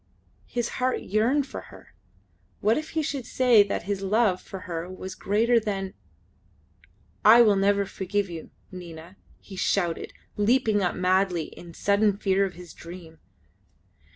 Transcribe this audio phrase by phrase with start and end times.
[0.47, 1.93] His heart yearned for her.
[2.59, 5.93] What if he should say that his love for her was greater than...
[7.23, 12.45] "I will never forgive you, Nina!" he shouted, leaping up madly in the sudden fear
[12.45, 13.19] of his dream.